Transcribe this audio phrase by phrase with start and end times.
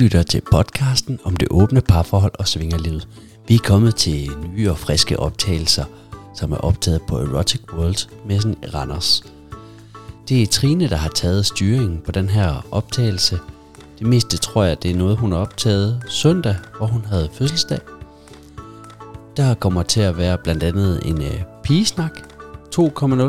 [0.00, 3.08] lytter til podcasten om det åbne parforhold og svingerlivet.
[3.48, 5.84] Vi er kommet til nye og friske optagelser,
[6.34, 9.24] som er optaget på Erotic World messen i Randers.
[10.28, 13.38] Det er Trine, der har taget styringen på den her optagelse.
[13.98, 17.78] Det meste tror jeg, det er noget, hun har optaget søndag, hvor hun havde fødselsdag.
[19.36, 22.12] Der kommer til at være blandt andet en øh, pigesnak
[22.76, 23.22] 2.0,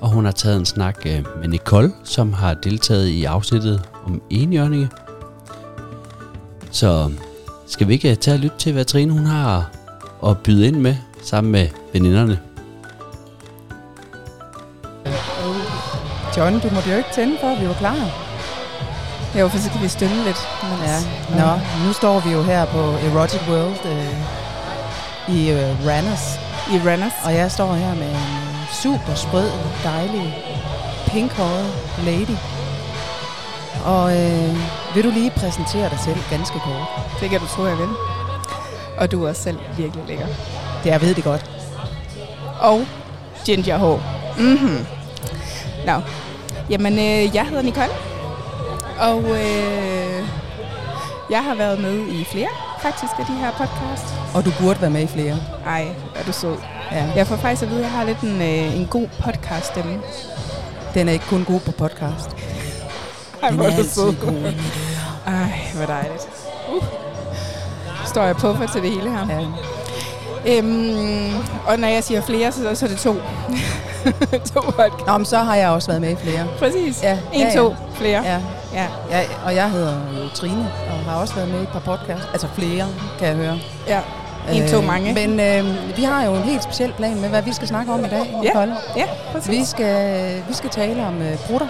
[0.00, 4.22] og hun har taget en snak øh, med Nicole, som har deltaget i afsnittet om
[4.30, 4.88] enhjørninge.
[6.78, 7.10] Så
[7.66, 9.70] skal vi ikke tage og lytte til, hvad Trine hun har
[10.26, 12.38] at byde ind med sammen med veninderne?
[16.36, 17.96] John, du måtte jo ikke tænde for, vi var klar.
[19.38, 20.40] Jo, for så kan vi stønne lidt.
[20.62, 20.98] Men Ja.
[21.30, 21.56] ja.
[21.56, 26.26] Nå, nu står vi jo her på Erotic World øh, i øh, Randers.
[26.72, 27.12] I Randers.
[27.24, 29.50] Og jeg står her med en øh, super sprød,
[29.84, 30.36] dejlig,
[31.06, 31.66] pinkhåret
[32.04, 32.36] lady.
[33.84, 34.56] Og øh,
[34.94, 36.88] vil du lige præsentere dig selv ganske kort?
[37.20, 37.88] Det kan du tro, jeg vil.
[38.98, 40.26] Og du er også selv virkelig lækker.
[40.84, 41.50] Det jeg ved det godt.
[42.60, 42.86] Og
[43.44, 44.02] ginger hår.
[44.38, 44.86] Mhm.
[45.86, 45.92] Nå.
[46.70, 47.90] Jamen, øh, jeg hedder Nicole.
[49.00, 50.22] Og øh,
[51.30, 52.48] jeg har været med i flere,
[52.82, 54.14] faktisk, af de her podcast.
[54.34, 55.36] Og du burde være med i flere.
[55.66, 56.56] Ej, er du sød.
[56.92, 57.06] Ja.
[57.16, 60.00] Jeg får faktisk at vide, at jeg har lidt en, øh, en god podcast-stemme.
[60.94, 62.30] Den er ikke kun god på podcast.
[63.42, 64.14] Ej, hvor er du sød.
[65.26, 65.34] Ej,
[65.74, 66.28] hvor dejligt.
[66.72, 66.84] Uh.
[68.06, 69.26] Står jeg på for til det hele her.
[70.46, 70.58] Ja.
[70.58, 71.30] Øhm,
[71.66, 73.14] og når jeg siger flere, så, så er det to.
[74.54, 75.06] to podcast.
[75.06, 76.46] Nå, men så har jeg også været med i flere.
[76.58, 77.02] Præcis.
[77.02, 77.54] Ja, En, ja, ja.
[77.56, 78.22] to, flere.
[78.24, 78.38] Ja.
[78.72, 78.86] ja.
[79.10, 82.28] Ja, og jeg hedder jo Trine, og har også været med i et par podcast.
[82.32, 82.86] Altså flere,
[83.18, 83.58] kan jeg høre.
[83.88, 84.00] ja.
[84.52, 85.14] En, to, mange.
[85.14, 88.04] Men øh, vi har jo en helt speciel plan med, hvad vi skal snakke om
[88.04, 88.74] i dag, Nicole.
[88.96, 89.50] Ja, præcis.
[89.50, 91.66] Vi skal, vi skal tale om øh, brutter.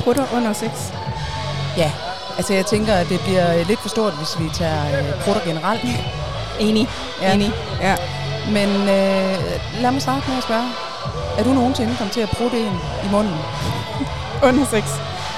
[0.00, 0.70] Prutter under sex.
[1.76, 1.92] Ja.
[2.36, 5.44] Altså jeg tænker, at det bliver øh, lidt for stort, hvis vi tager øh, brutter
[5.44, 5.80] generelt.
[6.60, 6.88] Enig.
[7.22, 7.34] Ja.
[7.34, 7.52] Enig.
[7.80, 7.96] Ja.
[8.46, 9.36] Men øh,
[9.82, 10.68] lad mig starte med at spørge.
[11.38, 12.72] Er du nogensinde kommet til at prutte en
[13.04, 13.34] i munden?
[14.48, 14.84] Under sex.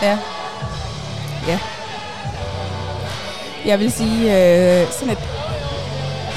[0.03, 0.19] Ja.
[1.49, 1.59] Ja.
[3.65, 5.19] Jeg vil sige, øh, sådan et,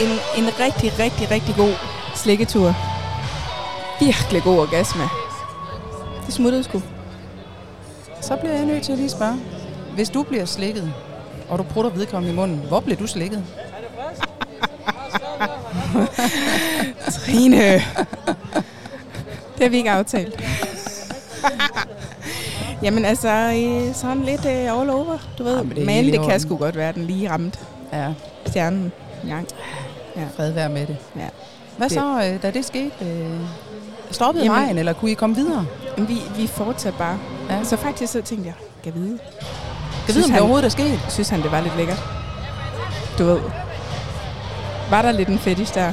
[0.02, 1.74] en, en rigtig, rigtig, rigtig god
[2.16, 2.76] slikketur.
[4.00, 5.04] Virkelig god orgasme.
[6.26, 6.82] Det smuttede sgu.
[8.28, 9.38] Så bliver jeg nødt til at lige spørge.
[9.96, 10.94] Hvis du bliver slikket,
[11.50, 13.44] og du prutter vedkommende i munden, hvor bliver du slikket?
[17.12, 17.74] Trine.
[19.56, 20.44] det har vi ikke aftalt.
[22.84, 23.52] Jamen altså,
[23.94, 25.56] sådan lidt øh, all over, du ved.
[25.56, 27.60] Ej, men det men det kan sgu godt være, den lige ramt
[27.94, 28.14] Ja,
[28.46, 28.92] stjernen
[29.24, 29.48] en gang.
[30.36, 30.98] fred være med det.
[31.16, 31.28] Ja.
[31.78, 32.92] Hvad Det- så, øh, da det skete?
[33.02, 33.30] Øh,
[34.12, 35.66] stoppede Jamen- vejen, eller kunne I komme videre?
[35.98, 37.20] Vi, vi fortsatte bare.
[37.50, 37.64] Ja.
[37.64, 39.20] Så faktisk så tænkte jeg, kan jeg vide?
[40.06, 41.00] Kan vide, om det overhovedet er sket?
[41.10, 42.04] Synes han, det var lidt lækkert?
[43.18, 43.40] Du ved.
[44.90, 45.92] Var der lidt en fetish der?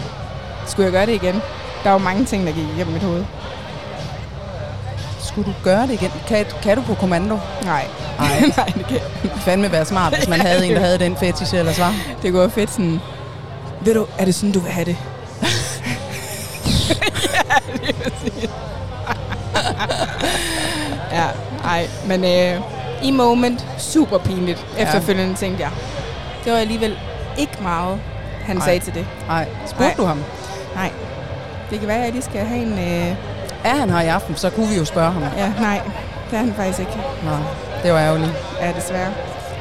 [0.66, 1.42] Skulle jeg gøre det igen?
[1.84, 3.24] Der var mange ting, der gik igennem mit hoved.
[5.20, 6.10] Skulle du gøre det igen?
[6.28, 7.38] Kan, kan du på kommando?
[7.64, 7.86] Nej.
[8.18, 8.40] Nej.
[8.56, 11.16] Nej, det kan Det ville fandme være smart, hvis man havde en, der havde den
[11.16, 11.94] fetish, ellers var.
[12.22, 13.00] Det være fedt sådan...
[13.80, 14.96] Ved du, er det sådan, du vil have det?
[17.48, 17.54] ja,
[18.24, 20.11] det er.
[21.12, 21.24] Ja,
[21.64, 22.60] ej, men øh,
[23.02, 24.66] i moment, super pinligt.
[24.78, 25.70] Efterfølgende tænkte jeg,
[26.44, 26.98] det var alligevel
[27.38, 27.98] ikke meget,
[28.44, 28.64] han Ej.
[28.64, 29.06] sagde til det.
[29.26, 29.48] Nej.
[29.66, 29.94] Spurgte Nej.
[29.96, 30.22] du ham?
[30.74, 30.90] Nej,
[31.70, 32.72] det kan være, at jeg lige skal have en...
[32.78, 33.16] Øh,
[33.64, 35.22] Er han her i aften, så kunne vi jo spørge ham.
[35.36, 35.80] ja, nej,
[36.30, 36.92] det er han faktisk ikke.
[37.24, 37.30] Nå,
[37.82, 38.32] det var ærgerligt.
[38.60, 39.12] Ja, desværre.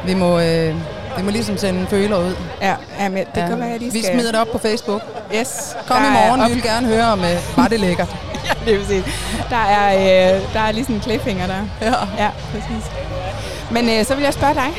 [0.05, 0.75] Vi må, øh,
[1.17, 2.35] vi må ligesom sende en føler ud.
[2.61, 3.47] Ja, ja men det ja.
[3.47, 4.15] kan være, at jeg lige Vi skal...
[4.15, 5.01] smider det op på Facebook.
[5.35, 5.75] Yes.
[5.87, 8.15] Kom i morgen, vi vil gerne høre om, øh, var det lækkert.
[8.47, 9.03] Ja, det er præcis.
[9.49, 9.93] Der er,
[10.35, 11.61] øh, der er lige sådan en cliffhanger der.
[11.81, 11.93] Ja.
[12.23, 12.91] Ja, præcis.
[13.71, 14.69] Men øh, så vil jeg spørge dig.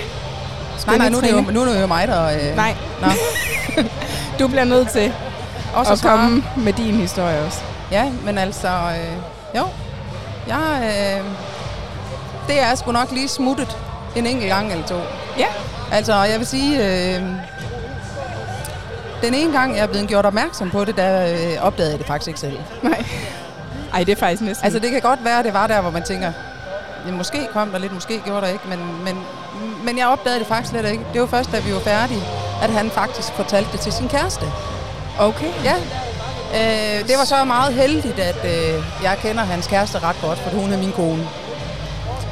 [0.86, 2.24] Nej, nej, nu er det jo, nu er det jo mig, der...
[2.28, 3.06] Øh, Nej, Nå,
[4.38, 5.12] du bliver nødt til
[5.74, 6.16] også at svare.
[6.16, 7.60] komme med din historie også.
[7.90, 9.64] Ja, men altså, øh, jo.
[10.48, 11.24] Jeg, øh,
[12.48, 13.76] det er sgu nok lige smuttet
[14.16, 14.96] en enkelt gang eller to.
[15.38, 15.46] Ja.
[15.92, 17.22] Altså, jeg vil sige, øh,
[19.22, 22.06] den ene gang, jeg er blevet gjort opmærksom på det, der øh, opdagede jeg det
[22.06, 22.58] faktisk ikke selv.
[22.82, 23.04] Nej.
[23.94, 24.64] Ej, det er faktisk næsten...
[24.64, 26.32] Altså, det kan godt være, at det var der, hvor man tænker,
[27.06, 29.18] ja, måske kom der lidt, måske gjorde der ikke, men, men,
[29.84, 31.04] men jeg opdagede det faktisk slet ikke.
[31.12, 32.22] Det var først, da vi var færdige,
[32.62, 34.44] at han faktisk fortalte det til sin kæreste.
[35.18, 35.50] Okay.
[35.64, 35.74] Ja.
[36.54, 40.50] Øh, det var så meget heldigt, at øh, jeg kender hans kæreste ret godt, for
[40.50, 41.28] hun er min kone.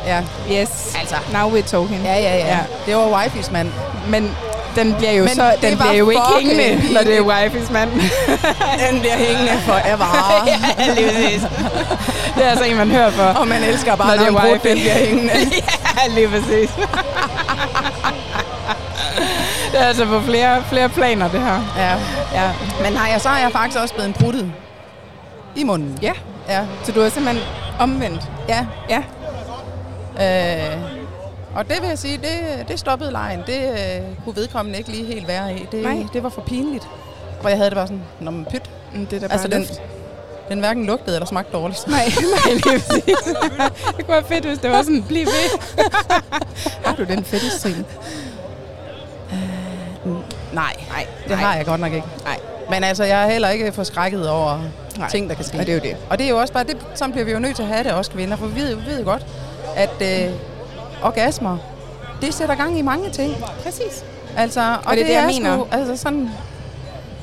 [0.07, 0.23] Ja,
[0.53, 0.97] Yes.
[1.01, 1.17] Altså.
[1.33, 2.03] Now we're talking.
[2.05, 2.37] ja, ja.
[2.37, 2.47] ja.
[2.47, 2.59] Ja.
[2.87, 3.73] Det var wifey's mand.
[4.09, 4.37] Men
[4.77, 5.53] den bliver jo Men så...
[5.63, 7.69] Den bliver jo ikke hængende, når det er pinligt.
[7.69, 7.91] wifey's mand.
[8.91, 10.45] Den bliver hængende forever.
[10.79, 11.43] ja, lige præcis.
[12.37, 13.23] Det er altså en, man hører for.
[13.23, 14.69] Og man elsker bare, Når når, det er wifey.
[14.71, 15.33] den bliver hængende.
[15.99, 16.71] ja, lige præcis.
[19.73, 21.61] det er altså på flere, flere planer, det her.
[21.77, 21.91] Ja.
[22.43, 22.51] Ja.
[22.83, 24.53] Men nej, så er jeg faktisk også blevet pruttet
[25.57, 25.99] i munden.
[26.03, 26.13] ja.
[26.49, 26.61] Ja.
[26.85, 27.45] Så du er simpelthen
[27.79, 28.23] omvendt.
[28.49, 28.67] Ja.
[28.91, 28.99] Ja.
[30.21, 30.77] Øh,
[31.55, 33.41] og det vil jeg sige, det, det stoppede lejen.
[33.47, 35.67] Det øh, kunne vedkommende ikke lige helt være i.
[35.73, 36.07] Det, Nej.
[36.13, 36.89] det var for pinligt.
[37.41, 38.71] Hvor jeg havde det bare sådan, når man pyt.
[38.95, 39.81] Mm, Det er da bare Altså, den, luft.
[40.49, 41.87] den hverken lugtede eller smagte dårligt.
[41.89, 42.05] Nej,
[42.47, 43.05] nej, lige præcis.
[43.97, 45.61] det kunne være fedt, hvis det var sådan, bliv ved.
[46.85, 47.87] Har du den fedte string?
[50.53, 52.07] Nej, Nej, det har jeg godt nok ikke.
[52.25, 52.37] Nej.
[52.71, 54.59] Men altså, jeg er heller ikke forskrækket over
[54.99, 55.09] Nej.
[55.09, 55.59] ting, der kan ske.
[55.59, 55.97] Og det er jo det.
[56.11, 57.85] Og det er jo også bare, det, sådan bliver vi jo nødt til at have
[57.85, 58.37] det, også kvinder.
[58.37, 59.27] For vi ved, vi ved godt,
[59.77, 60.33] at øh,
[61.03, 61.57] orgasmer,
[62.23, 63.35] det sætter gang i mange ting.
[63.65, 64.05] Præcis.
[64.37, 65.67] Altså, og, det er det, jeg sgu- mener.
[65.73, 66.31] Altså sådan,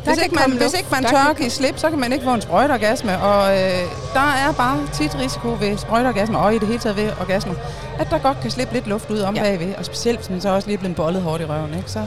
[0.06, 2.26] Der hvis ikke, man, hvis ikke man tør at give slip, så kan man ikke
[2.26, 3.22] få en sprøjteorgasme.
[3.22, 3.80] Og øh,
[4.14, 7.54] der er bare tit risiko ved sprøjteorgasmer, og i det hele taget ved orgasmer,
[8.00, 9.42] at der godt kan slippe lidt luft ud om Ja.
[9.42, 9.76] bagved.
[9.78, 11.74] Og specielt, hvis man så også lige er blevet bollet hårdt i røven.
[11.78, 11.92] Ikke?
[11.92, 12.00] Så,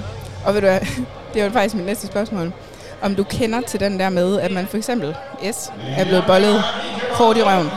[0.44, 0.80] Og ved du hvad,
[1.34, 2.52] det er jo faktisk mit næste spørgsmål.
[3.02, 5.16] Om du kender til den der med, at man for eksempel
[5.52, 6.62] S er blevet bollet
[7.14, 7.70] hårdt i røven,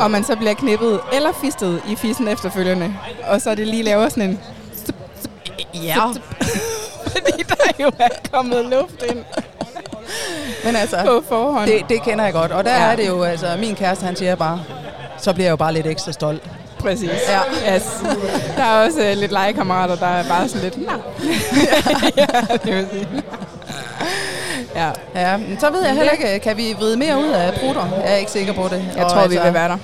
[0.00, 2.94] og man så bliver knippet eller fistet i fissen efterfølgende,
[3.28, 4.40] og så det lige laver sådan en...
[5.74, 5.96] ja.
[7.12, 9.18] Fordi der jo er kommet luft ind
[10.64, 11.66] Men altså, på forhånd.
[11.70, 12.52] det, det kender jeg godt.
[12.52, 12.92] Og der Ja.
[12.92, 14.62] er det jo, altså min kæreste, han siger bare,
[15.18, 16.42] så bliver jeg jo bare lidt ekstra stolt.
[16.78, 17.10] Præcis.
[17.28, 17.74] Ja.
[17.74, 17.82] Yes.
[18.56, 20.86] Der er også uh, lidt legekammerater, der er bare sådan lidt...
[20.86, 20.92] Nå.
[22.16, 22.26] ja,
[22.64, 23.08] det vil sige.
[24.80, 24.90] Ja,
[25.20, 27.82] Ja, men så ved jeg heller ikke, kan vi vride mere ud af prutter?
[28.04, 28.84] Jeg er ikke sikker på det.
[28.96, 29.76] jeg Og tror, vi vil være der.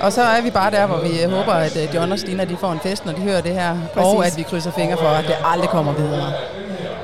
[0.00, 2.44] Og så er vi bare der, hvor vi øh, håber, at øh, John og Stina
[2.44, 3.76] de får en fest, når de hører det her.
[3.94, 4.06] Præcis.
[4.06, 6.32] Og at vi krydser fingre for, at det aldrig kommer videre.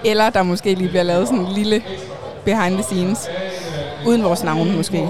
[0.04, 1.82] Eller der måske lige bliver lavet sådan en lille
[2.44, 3.28] behind the scenes.
[4.06, 5.08] Uden vores navn måske.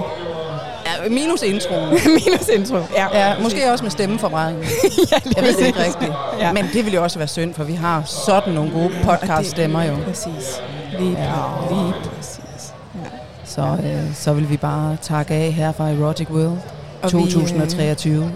[0.85, 1.89] Ja, minus introen.
[2.25, 2.77] Minus intro.
[2.95, 3.19] Ja.
[3.27, 4.63] Ja, måske også med stemmeforbrænding.
[5.11, 6.11] ja Jeg ved det ikke rigtigt.
[6.39, 6.51] Ja.
[6.53, 9.95] Men det vil jo også være synd, for vi har sådan nogle gode podcast-stemmer jo.
[10.07, 10.61] Præcis.
[10.99, 11.43] Lige, ja.
[11.69, 12.73] lige præcis.
[12.95, 13.09] Ja.
[13.45, 16.57] Så, øh, så vil vi bare takke af her fra Erotic World
[17.03, 18.23] Og vi, øh, 2023.
[18.23, 18.33] Det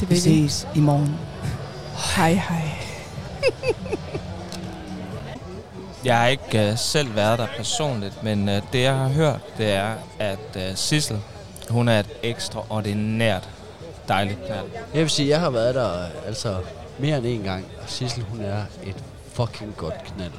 [0.00, 0.20] Vi vil vi.
[0.48, 1.14] ses i morgen.
[2.16, 2.62] Hej, hej.
[6.04, 9.72] Jeg har ikke uh, selv været der personligt, men uh, det jeg har hørt, det
[9.72, 11.18] er, at uh, Sissel,
[11.70, 13.48] hun er et ekstraordinært
[14.08, 14.66] dejligt knald.
[14.94, 15.90] Jeg vil sige, jeg har været der
[16.26, 16.56] altså
[16.98, 18.96] mere end en gang, og Sissel, hun er et
[19.32, 20.32] fucking godt knald.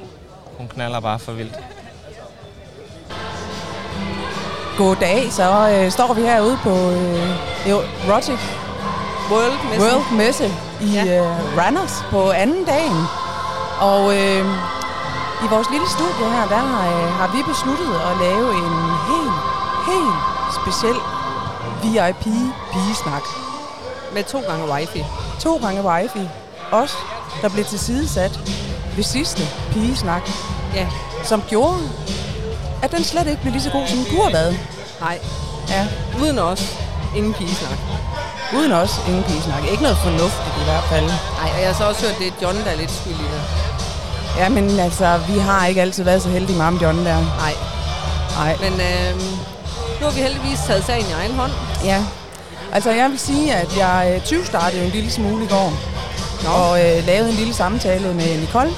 [0.62, 1.58] Hun knaller bare for vildt.
[4.78, 7.36] Goddag, så øh, står vi herude på øh,
[7.66, 8.38] Erotic
[9.30, 10.46] World World Messe
[10.80, 11.04] i Ja.
[11.18, 13.04] øh, Randers på anden dagen.
[13.80, 14.46] Og øh,
[15.44, 18.74] i vores lille studie her, der øh, har vi besluttet at lave en
[19.10, 19.36] helt,
[19.90, 20.14] helt
[20.60, 20.98] speciel
[21.82, 22.24] VIP
[22.72, 23.22] pigesnak.
[24.14, 25.04] Med to gange wifi.
[25.40, 26.28] To gange wifi.
[26.72, 26.96] Os,
[27.42, 28.40] der blev tilsidesat
[28.96, 29.42] ved sidste
[29.72, 30.22] pigesnak,
[30.74, 30.86] Ja.
[31.24, 31.78] som gjorde,
[32.82, 34.58] at den slet ikke blev lige så god, som den kunne have været.
[35.00, 35.18] Nej.
[35.68, 35.86] Ja.
[36.20, 36.76] Uden os.
[37.16, 37.78] Ingen pigesnak.
[38.56, 39.62] Uden os, ingen pigesnak.
[39.70, 41.06] Ikke noget fornuftigt i hvert fald.
[41.06, 43.12] Nej, og jeg har så også hørt, at det er John, der er lidt skyld
[43.12, 43.42] i det.
[44.36, 47.16] Ja, men altså, vi har ikke altid været så heldige med ham, John, der.
[47.16, 47.54] Nej.
[48.36, 48.56] Nej.
[48.60, 49.20] Men øh,
[50.00, 51.52] nu har vi heldigvis taget sagen i egen hånd.
[51.84, 52.04] Ja.
[52.72, 55.72] Altså, jeg vil sige, at jeg øh, 20 startede en lille smule i går.
[56.44, 56.50] Nå.
[56.50, 58.70] Og øh, lavede en lille samtale med Nicole.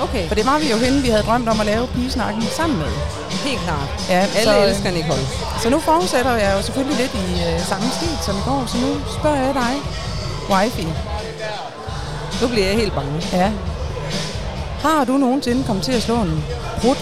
[0.00, 0.28] Okay.
[0.28, 2.86] For det var vi jo hende, vi havde drømt om at lave pigesnakken sammen med.
[3.30, 3.88] Helt klart.
[4.08, 5.26] Ja, Alle så, øh, elsker Nicole.
[5.62, 8.64] Så nu fortsætter jeg jo selvfølgelig lidt i øh, samme stil som i går.
[8.66, 9.72] Så nu spørger jeg dig,
[10.50, 10.88] wifi.
[12.42, 13.12] Nu bliver jeg helt bange.
[13.32, 13.50] Ja.
[14.82, 16.44] Har du nogensinde kommet til at slå en
[16.80, 16.96] brud,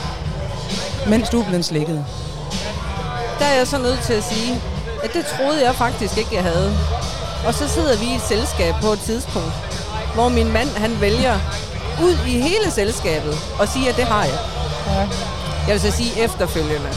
[1.07, 2.05] mens du er blevet slikket?
[3.39, 4.61] Der er jeg så nødt til at sige,
[5.03, 6.79] at det troede jeg faktisk ikke, jeg havde.
[7.47, 9.53] Og så sidder vi i et selskab på et tidspunkt,
[10.15, 11.39] hvor min mand han vælger
[12.03, 14.39] ud i hele selskabet og siger, at det har jeg.
[14.87, 15.01] Ja.
[15.67, 16.89] Jeg vil så sige efterfølgende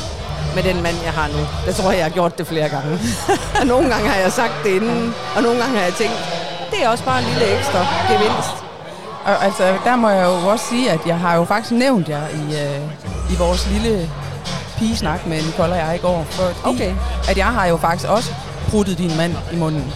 [0.55, 1.47] med den mand, jeg har nu.
[1.65, 2.99] Der tror jeg, jeg har gjort det flere gange.
[3.59, 6.15] og nogle gange har jeg sagt det inden, og nogle gange har jeg tænkt,
[6.71, 8.49] det er også bare en lille ekstra gevinst.
[9.25, 12.27] Og altså, der må jeg jo også sige, at jeg har jo faktisk nævnt jer
[12.27, 12.81] i, øh,
[13.33, 14.09] i vores lille
[14.77, 16.25] pigesnak med Nicole og jeg i går.
[16.29, 16.93] Fordi Okay.
[17.29, 18.33] at jeg har jo faktisk også
[18.69, 19.93] bruttet din mand i munden.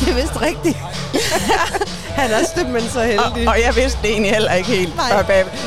[0.00, 0.78] Det er vist rigtigt.
[2.20, 3.20] han er simpelthen så heldig.
[3.48, 4.96] Og, og jeg vidste det egentlig heller ikke helt.
[4.96, 5.24] Nej.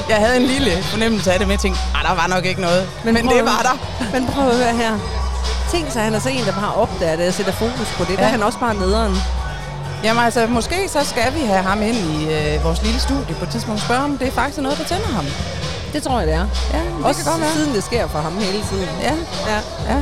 [0.09, 2.61] Jeg havde en lille fornemmelse af det, men jeg tænkte, "Ej, der var nok ikke
[2.61, 2.87] noget.
[3.03, 3.75] Men, men prøv det var der.
[4.19, 4.91] Men prøv at høre her.
[5.71, 8.09] Tænk sig, han er så en, der bare opdager det og sætter fokus på det.
[8.09, 8.15] Ja.
[8.15, 9.17] Der er han også bare nederen.
[10.03, 13.45] Jamen altså, måske så skal vi have ham ind i øh, vores lille studie på
[13.45, 15.25] et tidspunkt og spørge, om det er faktisk noget, der tænder ham.
[15.93, 16.45] Det tror jeg, det er.
[16.73, 17.51] Ja, det Også kan godt være.
[17.53, 18.89] siden det sker for ham hele tiden.
[19.01, 19.13] Ja,
[19.51, 19.59] Ja.
[19.93, 19.99] ja.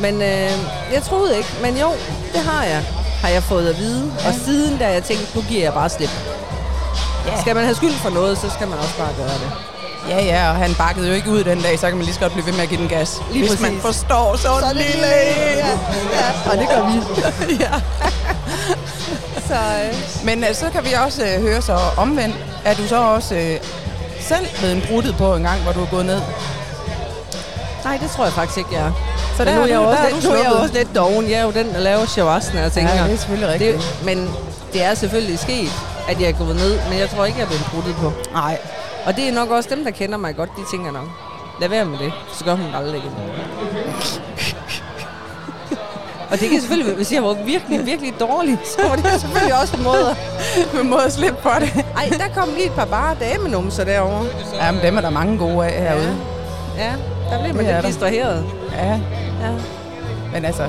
[0.00, 0.50] Men øh,
[0.92, 1.48] jeg troede ikke.
[1.62, 1.88] Men jo,
[2.34, 2.84] det har jeg.
[3.24, 4.12] Har jeg fået at vide.
[4.22, 4.28] Ja.
[4.28, 6.10] Og siden da jeg tænkte, nu giver jeg bare slip.
[7.26, 7.40] Ja.
[7.40, 9.50] Skal man have skyld for noget, så skal man også bare gøre det.
[10.08, 12.20] Ja, ja, og han bakkede jo ikke ud den dag, så kan man lige så
[12.20, 13.20] godt blive ved med at give den gas.
[13.32, 13.82] Lige Hvis man præcis.
[13.82, 15.58] forstår sådan Så lille lille- en.
[16.12, 17.54] Ja, og det gør vi.
[17.64, 17.72] ja.
[19.48, 22.96] Så øh, Men øh, så kan vi også øh, høre så omvendt, at du så
[23.02, 23.56] også øh,
[24.20, 26.20] selv blevet bruttet på en gang, hvor du er gået ned.
[27.84, 28.92] nej, det tror jeg faktisk ikke, jeg er.
[29.36, 31.30] Så der nu er jeg, du- også lidt, nu er jeg også lidt doven.
[31.30, 32.94] Jeg er jo den, der laver shavasken, og tænker.
[32.94, 33.74] Ja, det er selvfølgelig rigtigt.
[33.76, 34.30] det, men
[34.72, 35.68] det er selvfølgelig sket,
[36.08, 38.12] at jeg er gået ned, men jeg tror ikke, jeg er blevet bruttet på.
[38.32, 38.58] Nej.
[39.06, 41.08] Og det er nok også dem, der kender mig godt, de tænker nok,
[41.60, 43.12] lad være med det, så gør hun det aldrig igen.
[46.30, 49.76] Og det kan selvfølgelig, hvis jeg var virkelig, virkelig dårlig, så var det selvfølgelig også
[49.76, 50.16] en måde.
[50.82, 51.84] En måde at slippe på det.
[51.96, 54.24] Ej, der kom lige et par bare damenumser derovre.
[54.62, 56.16] Jamen, dem er der mange gode af herude.
[56.78, 56.92] Ja,
[57.30, 58.44] der blev man lidt distraheret.
[58.76, 58.98] Ja.
[59.44, 59.50] Ja.
[60.32, 60.62] Men altså,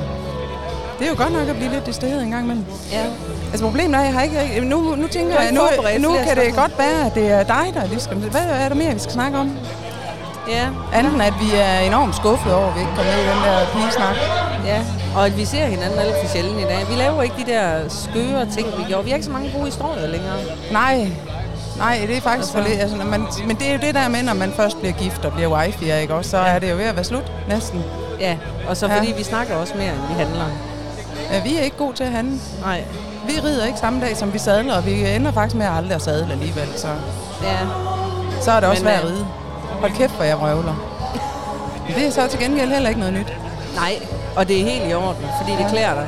[0.99, 2.65] det er jo godt nok at blive lidt distraheret en gang imellem.
[2.91, 3.03] ja.
[3.51, 4.61] Altså problemet er, at jeg har ikke...
[4.69, 5.61] Nu, nu tænker jeg, nu,
[5.99, 8.17] nu kan det godt være, at det er dig, der lige skal...
[8.17, 9.57] Hvad er der mere, vi skal snakke om?
[10.49, 13.41] Ja, Anden, at vi er enormt skuffet over, at vi ikke kom med i den
[13.45, 14.15] der pigesnak.
[14.65, 14.81] ja.
[15.15, 16.85] Og at vi ser hinanden alt for sjældent i dag.
[16.89, 19.03] Vi laver ikke de der skøre ting, vi gjorde.
[19.03, 20.35] Vi har ikke så mange gode historier længere.
[20.71, 21.07] Nej,
[21.77, 22.81] nej, det er faktisk for Altså- lidt.
[22.81, 25.25] Altså, når man, men det er jo det der med, når man først bliver gift
[25.25, 26.29] og bliver wifi, ikke også?
[26.29, 27.83] Så er det jo ved at være slut, næsten.
[28.19, 28.97] Ja, og så Ja.
[28.97, 30.45] fordi vi snakker også mere, end vi handler.
[31.31, 32.39] Ja, vi er ikke gode til at handle.
[32.61, 32.83] Nej.
[33.27, 35.95] Vi rider ikke samme dag, som vi sadler, og vi ender faktisk med at aldrig
[35.95, 36.67] at sadle alligevel.
[36.77, 36.87] Så,
[37.43, 37.57] Ja.
[38.41, 39.25] så er det også Men, værd at øh, ride.
[39.79, 40.75] Hold kæft, hvor jeg røvler.
[41.95, 43.33] Det er så til gengæld heller ikke noget nyt.
[43.75, 43.93] Nej,
[44.35, 46.07] og det er helt i orden, fordi det klæder dig.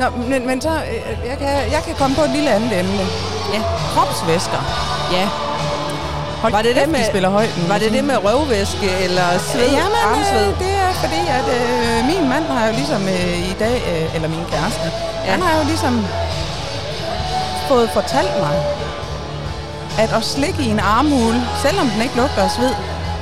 [0.00, 3.04] Nå, men, men så, øh, jeg kan, jeg kan komme på et lille andet emne.
[3.54, 3.60] Ja.
[3.94, 4.62] Kropsvæsker.
[5.12, 5.28] Ja.
[6.42, 7.54] Hold Var det det kæft, de med- spiller højt.
[7.58, 7.62] nu.
[7.72, 10.48] Var det det med røvvæske eller sved, Ja, men armsved?
[10.52, 14.28] øh, det fordi, at øh, min mand har jo ligesom øh, i dag, øh, eller
[14.28, 15.24] min kæreste, Ja.
[15.26, 15.30] ja.
[15.30, 15.94] han har jo ligesom
[17.68, 18.54] fået fortalt mig,
[19.98, 22.70] at at slikke i en armhule, selvom den ikke lugter af sved,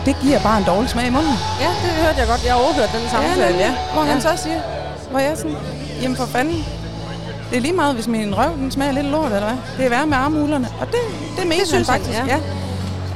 [0.07, 1.35] det giver bare en dårlig smag i munden.
[1.61, 2.45] Ja, det hørte jeg godt.
[2.45, 3.73] Jeg har overhørt den samtale, ja.
[3.93, 4.11] Hvor ja.
[4.11, 4.61] han så siger,
[5.11, 5.57] hvor jeg sådan,
[6.03, 6.65] jamen for fanden,
[7.51, 9.59] det er lige meget, hvis min røv den smager lidt lort, eller hvad?
[9.77, 10.69] Det er værre med armhulerne.
[10.81, 11.01] Og det,
[11.39, 12.35] det mener synes han han, faktisk, ja.
[12.35, 12.39] ja.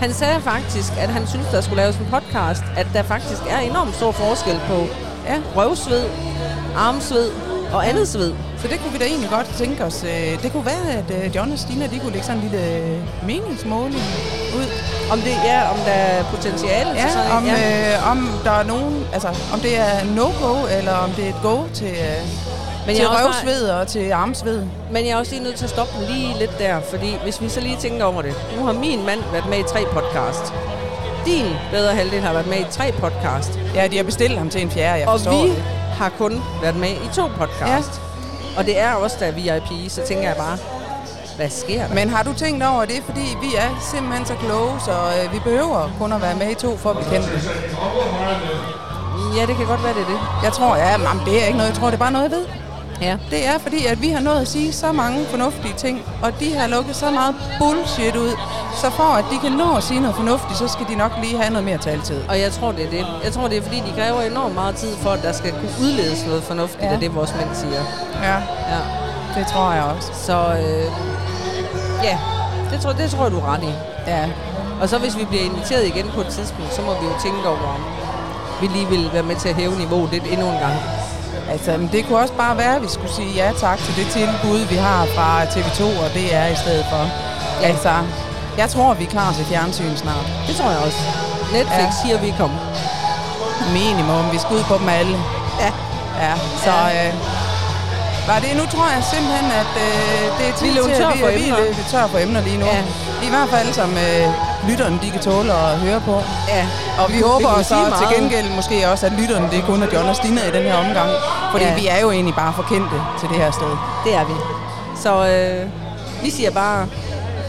[0.03, 3.59] Han sagde faktisk, at han synes, der skulle laves en podcast, at der faktisk er
[3.59, 4.87] enormt stor forskel på
[5.29, 5.37] ja.
[5.57, 6.05] røvsved,
[6.77, 7.31] armsved
[7.73, 8.35] og andet sved.
[8.59, 10.05] Så det kunne vi da egentlig godt tænke os.
[10.05, 12.77] øh, Det kunne være, at øh, John og Stina de kunne lægge sådan en lille
[12.77, 14.03] øh, meningsmåling
[14.59, 14.67] ud.
[15.13, 18.63] Om det ja, om der er potentiale til sådan Ja, om, øh, om der er
[18.65, 22.23] nogen, altså om det er no-go, eller om det er et go til, øh,
[22.87, 24.67] Men til røvsved og til armsved.
[24.91, 27.41] Men jeg er også lige nødt til at stoppe den lige lidt der, fordi hvis
[27.41, 28.35] vi så lige tænker over det.
[28.57, 30.53] Nu har min mand været med i tre podcast.
[31.27, 33.59] Din bedre halvdel har været med i tre podcast.
[33.75, 35.63] Ja, de har bestilt ham til en fjerde, jeg Og forstår vi det.
[35.99, 38.01] har kun været med i to podcast.
[38.01, 38.59] Ja.
[38.59, 40.59] Og det er også der er VIP, så tænker jeg bare,
[41.37, 41.95] hvad sker der?
[41.95, 45.39] Men har du tænkt over det, fordi vi er simpelthen så kloge, så øh, vi
[45.39, 47.31] behøver kun at være med i to for at blive kendte.
[49.37, 50.21] Ja, det kan godt være, det er det.
[50.45, 52.39] Jeg tror, ja, men det er ikke noget, jeg tror, det er bare noget, jeg
[52.39, 52.45] ved.
[53.03, 53.17] Ja.
[53.31, 56.55] Det er fordi, at vi har nået at sige så mange fornuftige ting, og de
[56.59, 58.31] har lukket så meget bullshit ud,
[58.83, 61.37] så for at de kan nå at sige noget fornuftigt, så skal de nok lige
[61.37, 62.21] have noget mere taletid.
[62.29, 63.07] Og jeg tror, det er det.
[63.25, 65.73] Jeg tror, det er fordi, de kræver enormt meget tid for, at der skal kunne
[65.83, 66.93] udledes noget fornuftigt Ja.
[66.93, 67.83] af det, vores mænd siger.
[68.23, 68.37] Ja,
[68.73, 68.81] Ja.
[69.41, 70.09] det tror jeg også.
[70.27, 70.87] Så øh,
[72.05, 72.19] ja,
[72.73, 73.73] det tror, det tror jeg, du er ret i.
[74.07, 74.25] Ja,
[74.81, 77.49] Og så hvis vi bliver inviteret igen på et tidspunkt, så må vi jo tænke
[77.49, 77.83] over, om
[78.61, 80.75] vi lige vil være med til at hæve niveauet lidt endnu en gang.
[81.53, 84.07] Altså men det kunne også bare være, at vi skulle sige ja tak til det
[84.19, 87.03] tilbud, vi har fra TV2 og DR i stedet for.
[87.63, 87.67] Ja.
[87.69, 87.93] Altså,
[88.59, 90.27] jeg tror, vi er klar til fjernsyn snart.
[90.49, 90.99] Det tror jeg også.
[91.53, 91.99] Netflix Ja.
[92.03, 92.59] siger, vi kommer.
[93.79, 95.17] Minimum, vi skal ud på dem alle.
[95.65, 95.71] Ja.
[96.25, 97.07] Ja, så Ja.
[97.09, 97.13] øh,
[98.29, 101.35] var det, nu tror jeg simpelthen, at øh, det er tid Vi er til, at
[101.35, 101.49] vi, vi
[101.85, 102.67] er tør for emner lige nu.
[102.67, 102.83] Ja.
[103.27, 104.27] I hvert fald, som øh,
[104.69, 106.15] lytterne de kan tåle at høre på.
[106.49, 106.67] Ja.
[107.03, 109.63] Og vi, Vi- vi håber kan så til gengæld måske også, at lytterne det er
[109.67, 111.11] kun er John og Stina i den her omgang.
[111.51, 111.75] Fordi Ja.
[111.75, 113.73] vi er jo egentlig bare forkendte til det her sted.
[114.05, 114.33] Det er vi.
[115.03, 115.69] Så øh,
[116.25, 116.87] vi siger bare,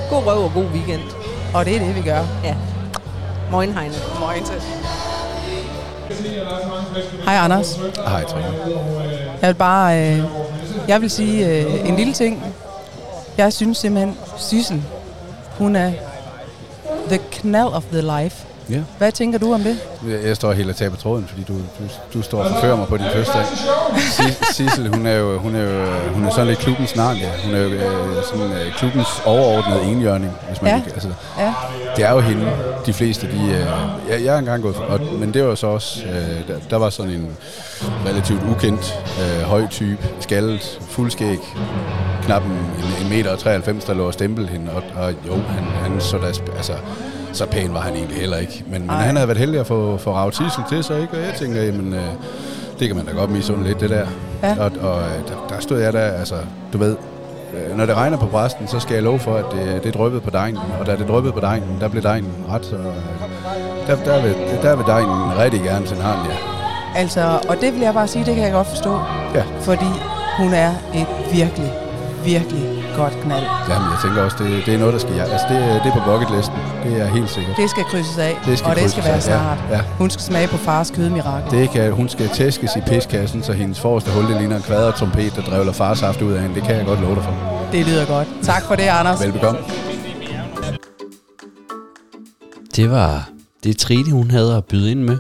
[0.10, 1.02] god røv og god weekend.
[1.54, 2.22] Og det er det, vi gør.
[2.44, 2.56] Ja.
[3.52, 3.94] Moin, Heine.
[4.20, 4.56] Morgen til.
[7.26, 7.80] Hej Anders.
[8.08, 8.46] Hej, Trine.
[9.42, 10.24] Jeg vil bare, øh,
[10.88, 12.44] jeg vil sige øh, en lille ting.
[13.38, 14.84] Jeg synes simpelthen, Sissel,
[15.58, 15.92] hun er
[17.08, 18.46] the knall of the life.
[18.70, 18.80] Ja.
[18.98, 19.78] Hvad tænker du om det?
[20.26, 21.84] Jeg står helt og taber tråden, fordi du, du,
[22.14, 23.46] du står og forfører mig på din fødselsdag.
[23.98, 27.30] Si- Sissel, hun er jo, hun er jo hun er sådan lidt klubbens Narnia.
[27.46, 30.78] Hun er jo øh, sådan øh, klubbens overordnede enhjørning, hvis man Ja.
[30.78, 31.54] ikke, altså, Ja,
[31.96, 32.52] det er jo hende,
[32.86, 33.68] de fleste, de, øh,
[34.10, 36.90] jeg, jeg er engang gået, og, men det var så også, øh, der, der var
[36.90, 37.38] sådan en
[38.08, 41.40] relativt ukendt, øh, høj type, skaldet, fuldskæg,
[42.26, 45.34] knap en, en, en meter og 93, der lå og stempel hende, og, og jo,
[45.34, 46.28] han, han så da,
[46.58, 46.74] altså,
[47.34, 48.64] så pæn var han egentlig heller ikke.
[48.68, 48.96] Men, men Ej.
[48.96, 51.14] han havde været heldig at få, få ravet Sissel til sig, ikke?
[51.14, 52.08] Og jeg tænker, jamen, øh,
[52.80, 54.08] det kan man da godt misunde lidt, det der.
[54.44, 54.56] Ja.
[54.60, 56.36] Og, og øh, der, der stod jeg der, altså,
[56.74, 56.96] du ved,
[57.54, 60.22] øh, når det regner på præsten, så skal jeg love for, at det, det dryppede
[60.22, 60.58] på dejen.
[60.80, 62.84] Og da det dryppede på dejen, der blev dejen ret, så øh,
[63.88, 66.36] der, der, vil, der vil dejen rigtig gerne til harn, ja.
[66.96, 69.00] Altså, og det vil jeg bare sige, det kan jeg godt forstå.
[69.36, 69.44] Ja.
[69.60, 69.86] Fordi
[70.38, 71.72] hun er et virkelig,
[72.26, 73.46] virkelig godt knald.
[73.70, 75.14] Jamen, jeg tænker også, det, det er noget, der skal...
[75.20, 76.56] Altså, det, er- det er på bucketlisten.
[76.84, 77.58] Det er helt sikkert.
[77.58, 79.22] Det skal krydses af, Det skal og det skal være af, ja.
[79.22, 79.58] snart.
[79.70, 79.82] Ja.
[79.98, 81.52] Hun skal smage på fars kødmirakel.
[81.60, 84.96] Det kan, hun skal tæskes i piskassen, så hendes forreste hul, det ligner en kvadret
[84.96, 86.56] trompet, der drevler farsaft ud af hende.
[86.56, 87.34] Det kan jeg godt love dig for.
[87.72, 88.28] Det lyder godt.
[88.44, 89.22] Tak for det, Anders.
[89.24, 89.60] Velbekomme.
[92.76, 93.30] Det var
[93.64, 95.18] det Trine, hun havde at byde ind med.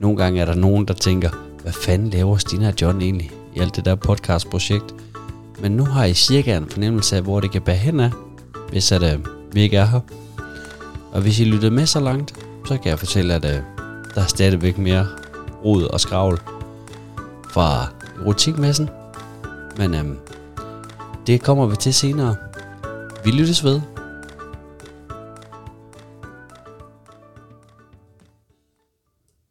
[0.00, 1.30] Nogle gange er der nogen, der tænker,
[1.62, 4.94] hvad fanden laver Stina og John egentlig i alt det der podcastprojekt?
[5.62, 8.10] Men nu har I cirka en fornemmelse af, hvor det kan bære hen af,
[8.70, 9.18] hvis at, øh,
[9.52, 10.00] vi ikke er her.
[11.12, 12.34] Og hvis I lyttede med så langt,
[12.66, 13.62] så kan jeg fortælle, at øh,
[14.14, 15.06] der er stadigvæk mere
[15.64, 16.40] rod og skravl
[17.50, 17.86] fra
[18.22, 18.88] erotikmessen.
[19.76, 20.04] Men øh,
[21.26, 22.36] det kommer vi til senere.
[23.24, 23.80] Vi lyttes ved.